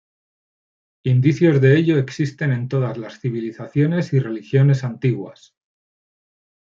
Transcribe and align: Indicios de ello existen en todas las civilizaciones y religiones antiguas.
Indicios 1.03 1.61
de 1.61 1.77
ello 1.77 1.99
existen 1.99 2.51
en 2.53 2.67
todas 2.67 2.97
las 2.97 3.19
civilizaciones 3.19 4.13
y 4.13 4.19
religiones 4.19 4.83
antiguas. 4.83 5.53